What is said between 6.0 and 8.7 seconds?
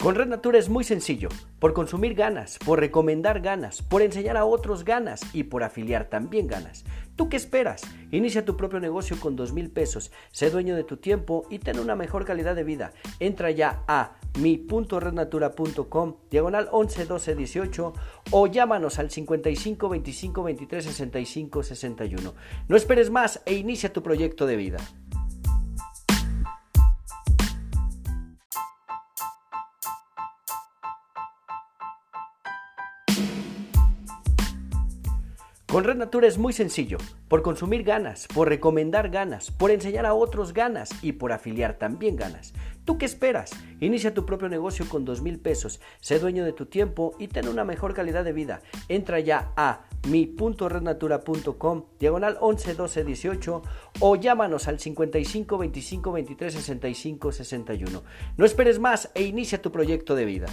también ganas. ¿Tú qué esperas? Inicia tu